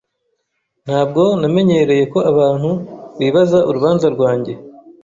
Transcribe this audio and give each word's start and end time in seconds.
Ntabwo 0.85 1.21
namenyereye 1.39 2.03
ko 2.13 2.19
abantu 2.31 2.69
bibaza 3.19 3.59
urubanza 3.69 4.05
rwanjye. 4.15 4.53